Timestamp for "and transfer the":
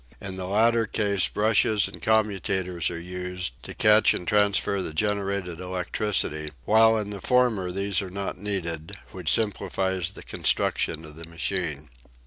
4.15-4.95